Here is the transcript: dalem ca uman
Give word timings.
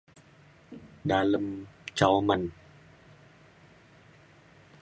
dalem 1.09 1.47
ca 1.97 2.07
uman 2.17 2.41